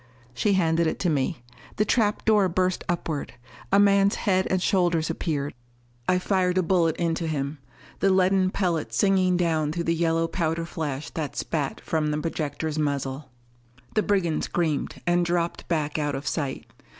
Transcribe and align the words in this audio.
She 0.33 0.53
handed 0.53 0.87
it 0.87 0.97
to 1.01 1.11
me. 1.11 1.43
The 1.75 1.85
trap 1.85 2.25
door 2.25 2.49
burst 2.49 2.83
upward! 2.89 3.33
A 3.71 3.77
man's 3.79 4.15
head 4.15 4.47
and 4.49 4.59
shoulders 4.59 5.11
appeared. 5.11 5.53
I 6.09 6.17
fired 6.17 6.57
a 6.57 6.63
bullet 6.63 6.97
into 6.97 7.27
him 7.27 7.59
the 7.99 8.09
leaden 8.09 8.49
pellet 8.49 8.95
singing 8.95 9.37
down 9.37 9.71
through 9.71 9.83
the 9.83 9.93
yellow 9.93 10.27
powder 10.27 10.65
flash 10.65 11.11
that 11.11 11.35
spat 11.35 11.81
from 11.81 12.09
the 12.09 12.17
projector's 12.17 12.79
muzzle. 12.79 13.29
The 13.93 14.01
brigand 14.01 14.43
screamed, 14.43 14.99
and 15.05 15.23
dropped 15.23 15.67
back 15.67 15.99
out 15.99 16.15
of 16.15 16.25
sight. 16.27 16.65